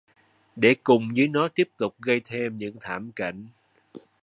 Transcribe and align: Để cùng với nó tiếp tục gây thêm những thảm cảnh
Để 0.55 0.75
cùng 0.83 1.09
với 1.15 1.27
nó 1.27 1.47
tiếp 1.47 1.69
tục 1.77 1.95
gây 1.99 2.21
thêm 2.25 2.57
những 2.57 2.73
thảm 2.81 3.11
cảnh 3.15 3.47